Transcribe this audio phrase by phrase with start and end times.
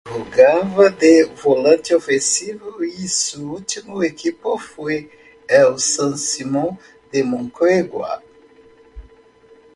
[0.13, 5.07] Jugaba de volante ofensivo y su último equipo fue
[5.47, 6.79] el San Simón
[7.11, 8.19] de Moquegua.